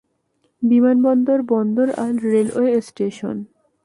বিমানবন্দর, 0.63 1.39
বন্দর 1.43 1.87
আর 2.03 2.11
রেলওয়ে 2.23 2.73
স্টেশন। 2.81 3.37